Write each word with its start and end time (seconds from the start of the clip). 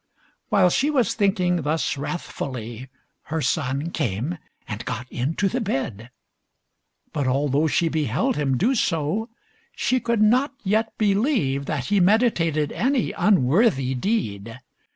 While 0.49 0.71
she 0.71 0.89
was 0.89 1.13
thinking 1.13 1.57
thus 1.61 1.95
wrathfully, 1.95 2.89
her 3.25 3.39
son 3.39 3.91
came 3.91 4.39
and 4.67 4.83
got 4.83 5.05
into 5.11 5.47
the 5.47 5.61
bed, 5.61 6.09
but 7.13 7.27
although 7.27 7.67
she 7.67 7.87
beheld 7.87 8.35
him 8.35 8.57
do 8.57 8.73
so, 8.73 9.29
she 9.75 9.99
could 9.99 10.23
not 10.23 10.55
yet 10.63 10.97
believe 10.97 11.67
that 11.67 11.85
he 11.93 11.99
meditated 11.99 12.71
any 12.71 13.11
unworthy 13.11 13.93
deed. 13.93 14.59